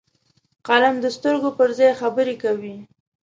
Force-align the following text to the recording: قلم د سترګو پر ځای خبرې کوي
قلم 0.67 0.95
د 1.01 1.05
سترګو 1.17 1.49
پر 1.57 1.69
ځای 1.77 1.91
خبرې 2.01 2.35
کوي 2.43 2.75